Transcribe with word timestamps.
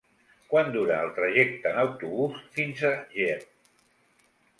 Quant 0.51 0.69
dura 0.75 0.95
el 1.07 1.11
trajecte 1.17 1.69
en 1.73 1.77
autobús 1.81 2.39
fins 2.57 2.81
a 2.89 2.91
Ger? 3.19 3.37